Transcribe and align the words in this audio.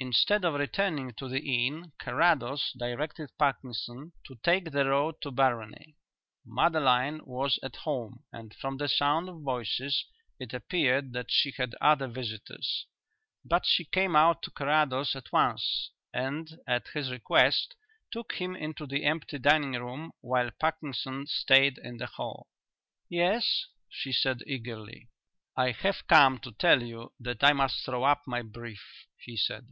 Instead 0.00 0.44
of 0.44 0.52
returning 0.52 1.12
to 1.14 1.28
the 1.30 1.38
inn 1.66 1.92
Carrados 1.98 2.72
directed 2.76 3.32
Parkinson 3.38 4.12
to 4.26 4.34
take 4.42 4.70
the 4.70 4.84
road 4.84 5.14
to 5.22 5.30
Barony. 5.30 5.96
Madeline 6.44 7.22
was 7.24 7.58
at 7.62 7.76
home, 7.76 8.22
and 8.30 8.54
from 8.54 8.76
the 8.76 8.86
sound 8.86 9.30
of 9.30 9.40
voices 9.40 10.04
it 10.38 10.52
appeared 10.52 11.14
that 11.14 11.30
she 11.30 11.52
had 11.56 11.74
other 11.80 12.06
visitors, 12.06 12.84
but 13.46 13.64
she 13.64 13.86
came 13.86 14.14
out 14.14 14.42
to 14.42 14.50
Carrados 14.50 15.16
at 15.16 15.32
once, 15.32 15.90
and 16.12 16.58
at 16.66 16.88
his 16.88 17.10
request 17.10 17.74
took 18.10 18.32
him 18.34 18.54
into 18.54 18.86
the 18.86 19.06
empty 19.06 19.38
dining 19.38 19.72
room 19.72 20.12
while 20.20 20.50
Parkinson 20.60 21.26
stayed 21.26 21.78
in 21.78 21.96
the 21.96 22.08
hall. 22.08 22.46
"Yes?" 23.08 23.64
she 23.88 24.12
said 24.12 24.42
eagerly. 24.46 25.08
"I 25.56 25.70
have 25.70 26.06
come 26.06 26.40
to 26.40 26.52
tell 26.52 26.82
you 26.82 27.14
that 27.20 27.42
I 27.42 27.54
must 27.54 27.86
throw 27.86 28.04
up 28.04 28.20
my 28.26 28.42
brief," 28.42 29.06
he 29.16 29.38
said. 29.38 29.66